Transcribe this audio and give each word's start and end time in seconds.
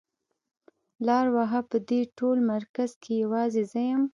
لار 1.07 1.25
وهه 1.35 1.61
په 1.69 1.77
دې 1.89 2.01
ټول 2.17 2.37
مرکز 2.53 2.89
کې 3.01 3.13
يوازې 3.23 3.63
زه 3.71 3.79
يم. 3.89 4.03